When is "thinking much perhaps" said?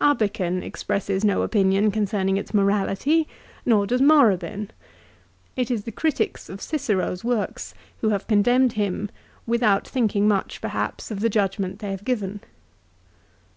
9.88-11.10